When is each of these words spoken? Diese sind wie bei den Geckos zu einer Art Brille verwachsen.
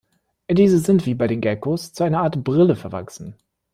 Diese 0.49 0.79
sind 0.79 1.05
wie 1.05 1.13
bei 1.13 1.27
den 1.27 1.41
Geckos 1.41 1.93
zu 1.93 2.03
einer 2.03 2.21
Art 2.23 2.43
Brille 2.43 2.75
verwachsen. 2.75 3.35